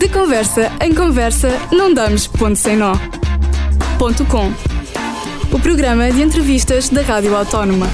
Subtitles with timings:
[0.00, 2.94] De conversa em conversa, não damos ponto sem nó.
[3.98, 4.50] Ponto com.
[5.52, 7.86] O programa de entrevistas da Rádio Autónoma.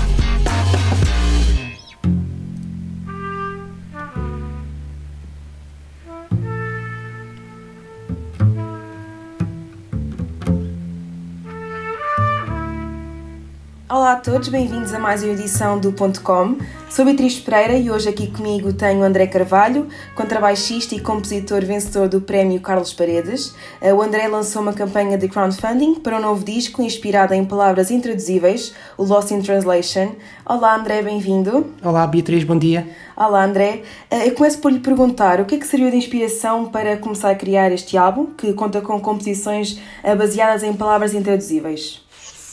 [14.07, 16.59] Olá a todos, bem-vindos a mais uma edição do Ponto Com.
[16.89, 22.21] Sou Beatriz Pereira e hoje aqui comigo tenho André Carvalho, contrabaixista e compositor vencedor do
[22.21, 23.53] Prémio Carlos Paredes.
[23.81, 27.91] Eh, o André lançou uma campanha de crowdfunding para um novo disco inspirado em palavras
[27.91, 30.15] intraduzíveis, o Lost in Translation.
[30.49, 31.75] Olá André, bem-vindo.
[31.83, 32.87] Olá Beatriz, bom dia.
[33.17, 33.83] Olá André.
[34.09, 37.31] Eh, eu começo por lhe perguntar o que é que serviu de inspiração para começar
[37.31, 42.06] a criar este álbum, que conta com composições eh, baseadas em palavras intraduzíveis?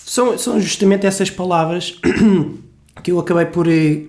[0.06, 1.98] São, são justamente essas palavras
[3.02, 4.04] que eu acabei por, eh,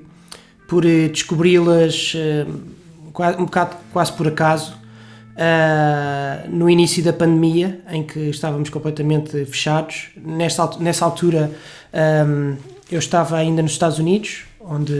[0.69, 2.47] por eh, descobri-las eh,
[3.39, 4.83] um bocado quase por acaso
[6.48, 10.11] no início da pandemia, em que estávamos completamente fechados.
[10.17, 11.50] Nessa altura
[12.89, 14.95] eu estava ainda nos Estados Unidos, onde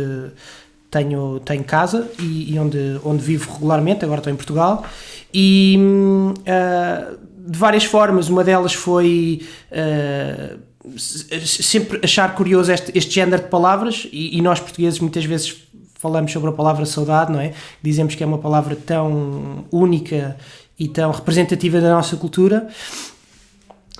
[0.91, 4.84] tenho, tenho casa e, e onde, onde vivo regularmente, agora estou em Portugal,
[5.33, 5.78] e
[7.47, 9.41] de várias formas, uma delas foi
[10.97, 15.63] sempre achar curioso este, este género de palavras e, e, nós portugueses muitas vezes
[15.95, 17.53] falamos sobre a palavra saudade, não é?
[17.83, 20.37] Dizemos que é uma palavra tão única
[20.79, 22.69] e tão representativa da nossa cultura,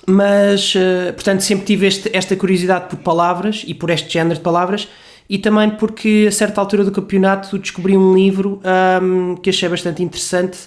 [0.05, 4.41] mas, uh, portanto, sempre tive este, esta curiosidade por palavras e por este género de
[4.41, 4.87] palavras
[5.27, 8.61] e também porque a certa altura do campeonato descobri um livro
[9.01, 10.57] um, que achei bastante interessante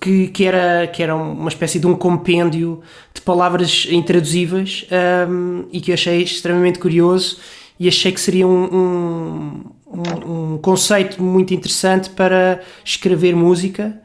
[0.00, 2.82] que, que, era, que era uma espécie de um compêndio
[3.14, 4.86] de palavras intraduzíveis
[5.28, 7.38] um, e que eu achei extremamente curioso
[7.78, 14.00] e achei que seria um, um, um conceito muito interessante para escrever música.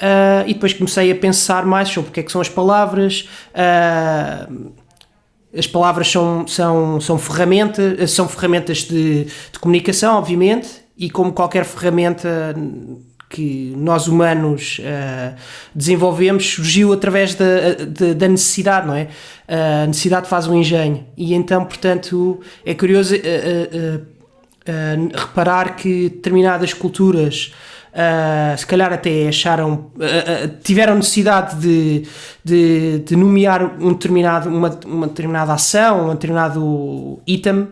[0.00, 3.28] Uh, e depois comecei a pensar mais sobre o que é que são as palavras.
[3.52, 4.72] Uh,
[5.56, 11.64] as palavras são, são, são, ferramentas, são ferramentas de, de comunicação, obviamente, e como qualquer
[11.64, 12.54] ferramenta
[13.30, 15.36] que nós humanos uh,
[15.72, 17.44] desenvolvemos surgiu através da,
[17.86, 19.06] da, da, necessidade, não é?
[19.48, 21.06] A necessidade faz um engenho.
[21.16, 27.52] E então, portanto, é curioso uh, uh, reparar que determinadas culturas.
[27.90, 32.06] Uh, se calhar até acharam, uh, uh, tiveram necessidade de,
[32.44, 37.68] de, de, nomear um determinado, uma, uma determinada ação, um determinado item,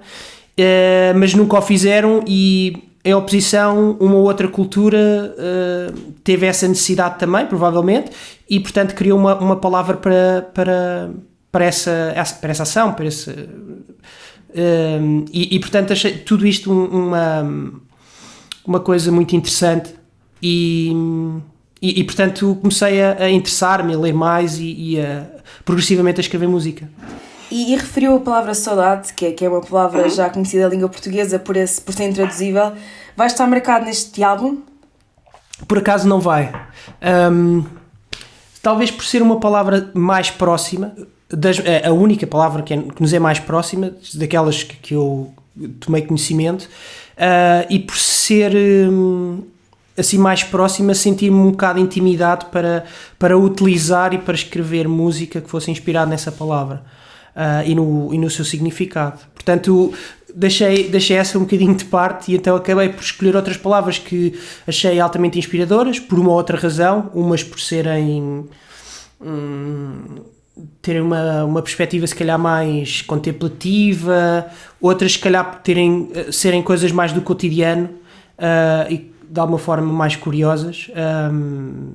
[1.14, 7.46] mas nunca o fizeram e em oposição, uma outra cultura uh, teve essa necessidade também,
[7.46, 8.10] provavelmente,
[8.50, 11.10] e portanto criou uma, uma palavra para, para,
[11.50, 13.30] para, essa, para essa ação, para esse.
[13.30, 17.80] Uh, e, e, portanto achei tudo isto uma,
[18.66, 19.94] uma coisa muito interessante
[20.42, 20.92] e,
[21.80, 25.26] e, e portanto comecei a, a interessar-me, a ler mais e, e a,
[25.64, 26.86] progressivamente a escrever música.
[27.50, 30.10] E, e, referiu a palavra saudade, que é, que é uma palavra uhum.
[30.10, 32.72] já conhecida da língua portuguesa por, esse, por ser intraduzível.
[33.16, 34.58] Vai estar marcado neste álbum?
[35.66, 36.52] Por acaso não vai.
[37.32, 37.64] Um,
[38.62, 40.94] talvez por ser uma palavra mais próxima,
[41.30, 44.94] das, é a única palavra que, é, que, nos é mais próxima, daquelas que, que
[44.94, 45.32] eu
[45.80, 48.54] tomei conhecimento, uh, e por ser.
[48.54, 49.42] Um,
[49.96, 52.84] assim mais próxima, sentir-me um bocado intimidado para,
[53.18, 56.84] para utilizar e para escrever música que fosse inspirada nessa palavra
[57.64, 59.20] e, no, e no seu significado.
[59.34, 59.92] Portanto,
[60.34, 64.38] deixei, deixei essa um bocadinho de parte e então acabei por escolher outras palavras que
[64.66, 68.46] achei altamente inspiradoras, por uma outra razão, umas por serem.
[69.20, 70.00] Hum,
[70.82, 74.46] terem uma, uma perspectiva se calhar mais contemplativa,
[74.80, 77.90] outras se calhar por terem, eh, serem coisas mais do cotidiano
[78.38, 80.90] uh, e de alguma forma mais curiosas,
[81.32, 81.92] um,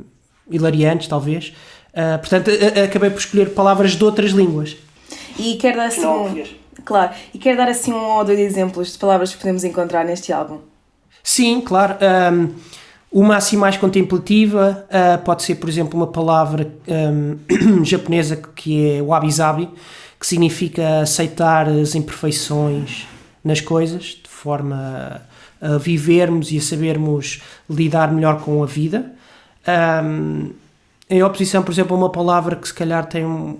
[0.49, 1.53] hilariantes talvez.
[1.89, 2.51] Uh, portanto,
[2.85, 4.77] acabei por escolher palavras de outras línguas.
[5.37, 6.43] E quero dar assim um,
[6.85, 10.31] claro, e quero dar assim um ou dois exemplos de palavras que podemos encontrar neste
[10.31, 10.59] álbum.
[11.23, 11.95] Sim, claro.
[12.33, 12.49] Um,
[13.11, 17.37] uma assim mais contemplativa uh, pode ser, por exemplo, uma palavra um,
[17.85, 19.69] japonesa que é wabi-sabi,
[20.19, 23.07] que significa aceitar as imperfeições
[23.43, 25.21] nas coisas, de forma
[25.61, 29.13] a vivermos e a sabermos lidar melhor com a vida.
[30.03, 30.51] Um,
[31.09, 33.57] em oposição, por exemplo, a uma palavra que se calhar tem um,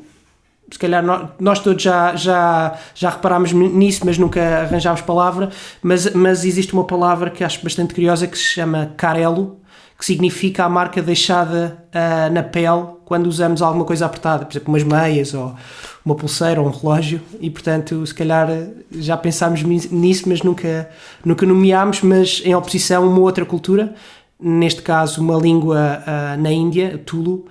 [0.72, 1.04] se calhar
[1.40, 5.50] nós, todos já, já, já reparámos nisso, mas nunca arranjámos palavra,
[5.82, 9.60] mas, mas existe uma palavra que acho bastante curiosa que se chama carelo,
[9.98, 14.74] que significa a marca deixada uh, na pele quando usamos alguma coisa apertada, por exemplo,
[14.74, 15.56] umas meias ou
[16.04, 18.50] uma pulseira ou um relógio, e portanto, se calhar
[18.92, 20.90] já pensámos nisso, mas nunca,
[21.24, 23.94] nunca nomeámos, mas em oposição a uma outra cultura,
[24.40, 27.46] neste caso uma língua uh, na Índia, Tulu,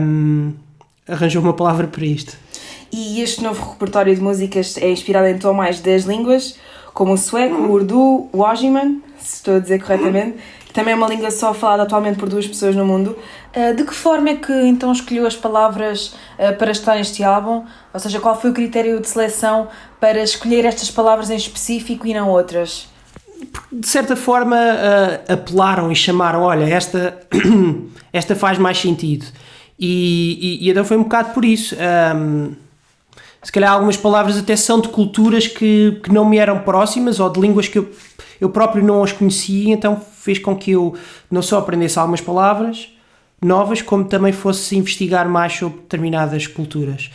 [0.00, 0.52] um,
[1.08, 2.36] arranjou uma palavra para isto.
[2.92, 6.56] E este novo repertório de músicas é inspirado em tom mais das línguas,
[6.92, 10.96] como o sueco, o urdu, o ojiman, se estou a dizer corretamente, que também é
[10.96, 13.16] uma língua só falada atualmente por duas pessoas no mundo.
[13.56, 17.64] Uh, de que forma é que então escolheu as palavras uh, para estar neste álbum?
[17.92, 19.68] Ou seja, qual foi o critério de seleção
[19.98, 22.92] para escolher estas palavras em específico e não outras?
[23.72, 27.18] de certa forma uh, apelaram e chamaram, olha, esta,
[28.12, 29.26] esta faz mais sentido.
[29.84, 31.74] E, e, e, então foi um bocado por isso.
[32.14, 32.52] Um,
[33.42, 37.28] se calhar algumas palavras até são de culturas que, que não me eram próximas ou
[37.28, 37.90] de línguas que eu,
[38.40, 40.94] eu próprio não as conhecia, então fez com que eu
[41.28, 42.90] não só aprendesse algumas palavras
[43.42, 47.10] novas, como também fosse investigar mais sobre determinadas culturas.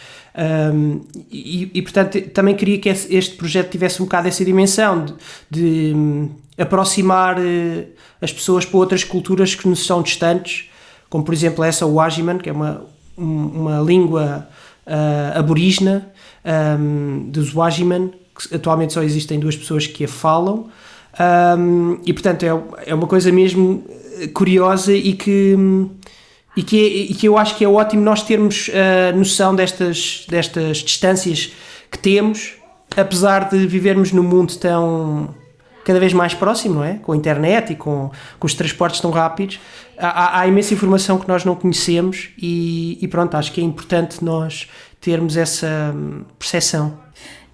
[0.73, 0.99] Um,
[1.31, 5.13] e, e, portanto, também queria que este projeto tivesse um bocado essa dimensão de,
[5.49, 7.87] de um, aproximar uh,
[8.21, 10.69] as pessoas para outras culturas que nos são distantes,
[11.09, 12.81] como por exemplo essa Wajiman, que é uma,
[13.17, 14.47] uma língua
[14.85, 16.09] uh, aborígena
[16.79, 20.67] um, dos Wajiman, que atualmente só existem duas pessoas que a falam.
[22.05, 23.83] e portanto é, é uma coisa mesmo
[24.33, 25.55] curiosa e que
[26.57, 30.25] e que, é, e que eu acho que é ótimo nós termos a noção destas,
[30.27, 31.51] destas distâncias
[31.91, 32.55] que temos,
[32.95, 35.35] apesar de vivermos num mundo tão
[35.85, 36.95] cada vez mais próximo, não é?
[36.95, 39.57] Com a internet e com, com os transportes tão rápidos,
[39.97, 44.23] há, há imensa informação que nós não conhecemos e, e, pronto, acho que é importante
[44.23, 44.69] nós
[45.01, 46.97] termos essa hum, percepção.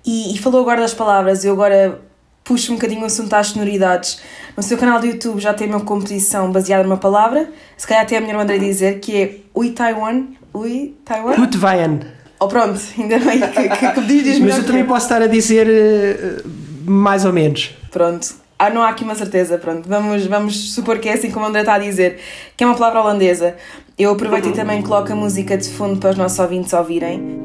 [0.06, 2.01] E, e falou agora das palavras, eu agora
[2.44, 4.19] puxo um bocadinho o assunto às sonoridades.
[4.56, 8.16] No seu canal do YouTube já tem uma composição baseada numa palavra, se calhar até
[8.16, 10.25] é melhor o André dizer, que é Ui Taiwan.
[10.54, 11.36] Ui Taiwan?
[11.42, 12.00] Utvaian.
[12.40, 15.68] Oh, pronto, ainda bem que, que, que diz Mas eu também posso estar a dizer
[15.68, 17.72] uh, mais ou menos.
[17.90, 18.43] Pronto.
[18.63, 19.89] Ah, não há aqui uma certeza, pronto.
[19.89, 22.18] Vamos, vamos supor que é assim como o André está a dizer,
[22.56, 23.57] que é uma palavra holandesa.
[24.00, 27.42] Eu aproveito e também coloco a música de fundo para os nossos ouvintes ouvirem.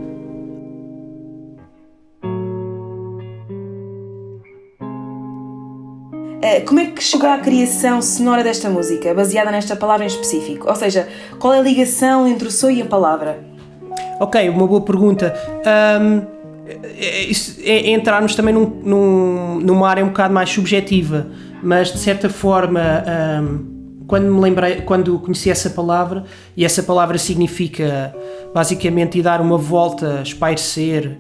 [6.41, 10.69] Eh, como é que chegou à criação sonora desta música, baseada nesta palavra em específico?
[10.69, 11.09] Ou seja,
[11.41, 13.41] qual é a ligação entre o som e a palavra?
[14.21, 15.35] Ok, uma boa pergunta.
[16.01, 16.38] Um,
[16.69, 21.29] é, é, é, entrarmos também num, num, numa área um bocado mais subjetiva,
[21.63, 22.81] mas de certa forma,
[23.43, 26.25] um, quando me lembrei, quando conheci essa palavra,
[26.57, 28.15] e essa palavra significa
[28.55, 31.19] basicamente ir dar uma volta, espairecer,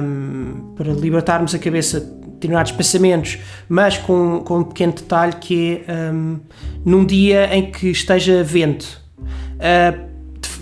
[0.00, 3.38] um, para libertarmos a cabeça determinados pensamentos,
[3.68, 6.40] mas com, com um pequeno detalhe que é um,
[6.84, 9.00] num dia em que esteja vento.
[9.18, 10.11] Uh,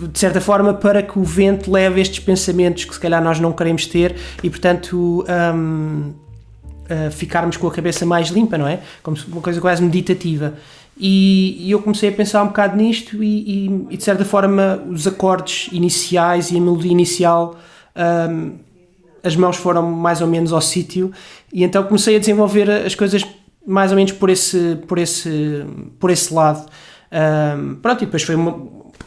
[0.07, 3.51] de, certa forma, para que o vento leve estes pensamentos que se calhar nós não
[3.51, 5.25] queremos ter e, portanto,
[5.55, 6.13] um,
[6.91, 8.79] uh, ficarmos com a cabeça mais limpa, não é?
[9.03, 10.55] Como uma coisa quase meditativa.
[10.97, 14.83] E, e, eu comecei a pensar um bocado nisto e, e, e, de certa forma
[14.89, 17.57] os acordes iniciais e a melodia inicial
[17.95, 18.57] um,
[19.23, 21.11] as mãos foram mais ou menos ao sítio
[21.51, 23.23] e então comecei a desenvolver as coisas
[23.65, 25.65] mais ou menos por esse, por esse,
[25.99, 26.65] por esse lado.
[27.11, 28.51] Um, pronto, e depois foi uma,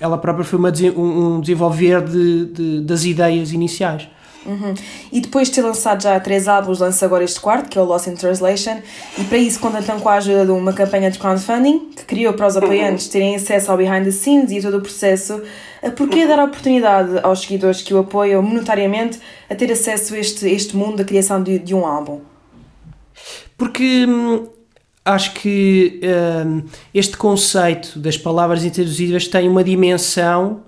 [0.01, 4.09] ela própria foi uma, um desenvolver de, de, das ideias iniciais.
[4.47, 4.75] Uhum.
[5.11, 7.85] E depois de ter lançado já três álbuns, lança agora este quarto, que é o
[7.85, 8.79] Lost in Translation,
[9.19, 12.35] e para isso conta então com a ajuda de uma campanha de crowdfunding que criou
[12.35, 15.43] para os apoiantes terem acesso ao behind the scenes e a todo o processo.
[15.97, 20.19] Por que dar a oportunidade aos seguidores que o apoiam monetariamente a ter acesso a
[20.19, 22.21] este, este mundo da criação de, de um álbum?
[23.57, 24.47] Porque hum,
[25.05, 26.01] acho que
[26.47, 30.63] hum, este conceito das palavras introduzivas tem uma dimensão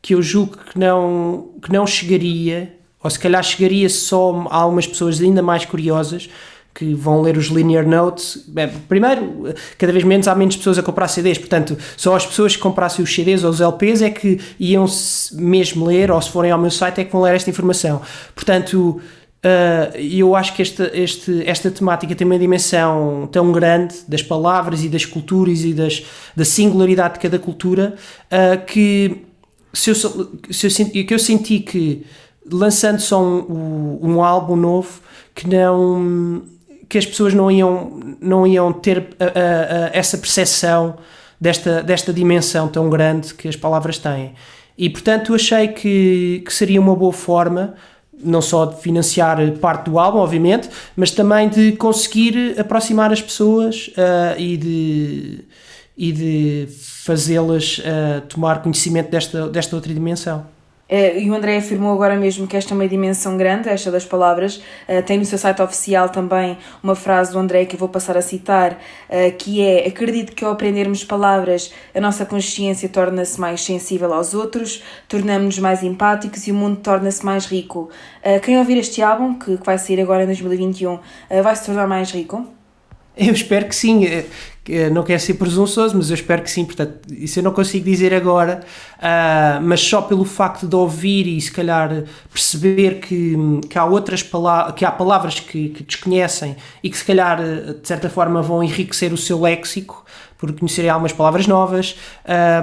[0.00, 4.86] que eu julgo que não, que não chegaria ou se calhar chegaria só a algumas
[4.86, 6.30] pessoas ainda mais curiosas
[6.74, 8.44] que vão ler os linear notes.
[8.48, 12.56] Bem, primeiro, cada vez menos há menos pessoas a comprar CDs, portanto, só as pessoas
[12.56, 14.86] que comprassem os CDs ou os LPs é que iam
[15.32, 18.00] mesmo ler, ou se forem ao meu site é que vão ler esta informação.
[18.34, 19.00] Portanto,
[19.44, 24.84] uh, eu acho que esta, este, esta temática tem uma dimensão tão grande das palavras
[24.84, 27.94] e das culturas e das, da singularidade de cada cultura
[28.26, 29.22] uh, que,
[29.72, 32.06] se eu, se eu, que eu senti que
[32.50, 35.00] lançando só um, um álbum novo
[35.34, 36.42] que não
[36.88, 40.96] que as pessoas não iam não iam ter a, a, a essa percepção
[41.40, 44.34] desta desta dimensão tão grande que as palavras têm.
[44.76, 47.74] E portanto achei que, que seria uma boa forma
[48.22, 53.88] não só de financiar parte do álbum, obviamente, mas também de conseguir aproximar as pessoas
[53.88, 55.38] uh, e de,
[55.96, 56.68] e de
[57.04, 60.46] fazê-las uh, tomar conhecimento desta, desta outra dimensão.
[60.88, 64.04] Eh, e o André afirmou agora mesmo que esta é uma dimensão grande, esta das
[64.04, 64.62] palavras.
[64.86, 68.16] Eh, tem no seu site oficial também uma frase do André que eu vou passar
[68.16, 73.62] a citar, eh, que é: Acredito que ao aprendermos palavras, a nossa consciência torna-se mais
[73.62, 77.88] sensível aos outros, tornamos-nos mais empáticos e o mundo torna-se mais rico.
[78.42, 80.98] Quem ouvir este álbum, que vai sair agora em 2021,
[81.42, 82.46] vai se tornar mais rico?
[83.16, 84.04] Eu espero que sim.
[84.92, 86.64] Não quero ser presunçoso, mas eu espero que sim.
[86.64, 88.60] Portanto, isso eu não consigo dizer agora,
[88.98, 93.36] uh, mas só pelo facto de ouvir e se calhar perceber que,
[93.68, 97.86] que há outras palavras, que há palavras que, que desconhecem e que se calhar de
[97.86, 100.04] certa forma vão enriquecer o seu léxico
[100.38, 101.96] por conhecerem algumas palavras novas,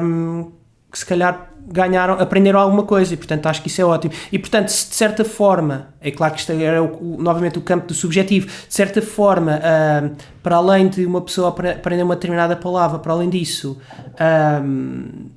[0.02, 0.46] um, ah,
[0.92, 4.14] que se calhar ganharam, aprenderam alguma coisa e portanto acho que isso é ótimo.
[4.32, 7.62] E portanto, se de certa forma, é claro que isto era o, o, novamente o
[7.62, 12.56] campo do subjetivo, de certa forma, uh, para além de uma pessoa aprender uma determinada
[12.56, 13.78] palavra, para além disso,
[14.14, 15.30] uh,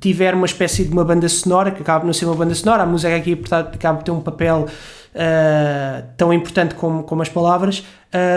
[0.00, 2.84] tiver uma espécie de uma banda sonora, que acaba de não ser uma banda sonora,
[2.84, 7.28] a música aqui portanto, acaba de ter um papel uh, tão importante como, como as
[7.28, 7.84] palavras,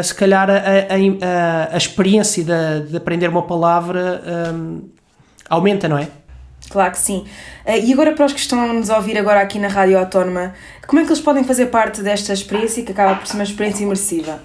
[0.04, 4.22] se calhar a, a, a, experiência de, de, aprender uma palavra
[5.50, 6.10] aumenta, não é?
[6.72, 7.26] Claro que sim.
[7.66, 10.54] Uh, e agora para os que estão a nos ouvir agora aqui na Rádio Autónoma,
[10.88, 13.84] como é que eles podem fazer parte desta experiência que acaba por ser uma experiência
[13.84, 14.40] imersiva?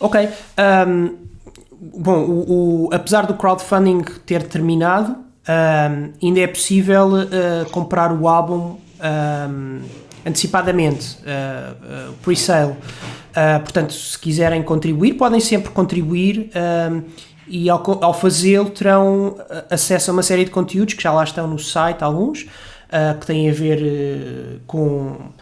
[0.00, 0.28] Ok.
[0.86, 1.16] Um,
[1.80, 8.28] bom, o, o, apesar do crowdfunding ter terminado, um, ainda é possível uh, comprar o
[8.28, 9.80] álbum um,
[10.26, 12.74] antecipadamente, uh, uh, pre-sale.
[13.64, 16.52] Portanto, se quiserem contribuir, podem sempre contribuir
[17.46, 21.24] e ao, ao fazê-lo terão eh, acesso a uma série de conteúdos que já lá
[21.24, 25.32] estão no site, alguns, uh, que têm a ver uh, com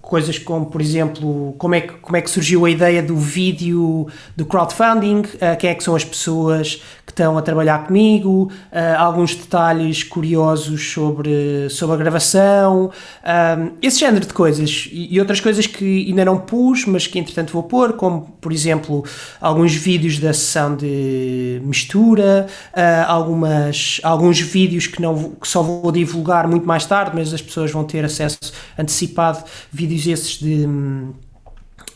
[0.00, 4.06] coisas como, por exemplo, como é, que, como é que surgiu a ideia do vídeo
[4.36, 8.98] do crowdfunding, uh, quem é que são as pessoas que estão a trabalhar comigo, uh,
[8.98, 12.90] alguns detalhes curiosos sobre, sobre a gravação,
[13.24, 14.88] um, esse género de coisas.
[14.92, 18.52] E, e, outras coisas que ainda não pus, mas que entretanto vou pôr, como por
[18.52, 19.04] exemplo
[19.40, 25.90] alguns vídeos da sessão de mistura, uh, algumas, alguns vídeos que, não, que só vou
[25.90, 28.38] divulgar muito mais tarde, mas as pessoas vão ter acesso
[28.78, 30.66] antecipado vídeos esses de,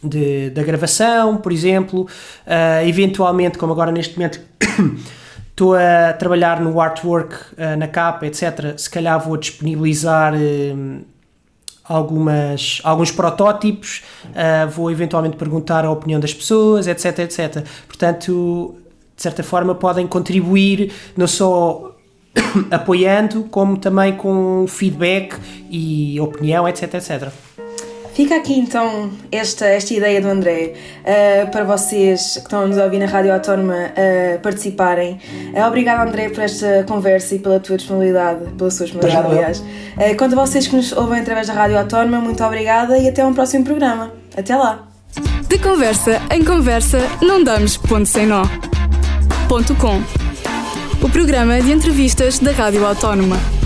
[0.02, 4.40] de da gravação, por exemplo, uh, eventualmente, como agora neste momento
[5.50, 11.04] estou a trabalhar no artwork uh, na capa, etc., se calhar vou disponibilizar uh,
[11.84, 14.04] algumas, alguns protótipos,
[14.70, 17.66] vou eventualmente perguntar a opinião das pessoas, etc, etc.
[17.88, 18.76] Portanto,
[19.16, 21.96] de certa forma podem contribuir não só
[22.70, 25.36] apoiando, como também com feedback
[25.68, 27.28] e opinião, etc, etc.
[28.14, 32.76] Fica aqui então esta, esta ideia do André uh, para vocês que estão a nos
[32.76, 35.18] ouvir na Rádio Autónoma uh, participarem.
[35.54, 39.58] Uh, obrigado, André, por esta conversa e pela tua disponibilidade, pela sua disponibilidade, aliás.
[39.60, 43.24] Uh, quanto a vocês que nos ouvem através da Rádio Autónoma, muito obrigada e até
[43.24, 44.12] um próximo programa.
[44.36, 44.86] Até lá!
[45.48, 48.44] De conversa em conversa, não damos ponto sem nó.
[49.48, 50.00] Ponto com.
[51.02, 53.59] O programa de entrevistas da Rádio Autónoma.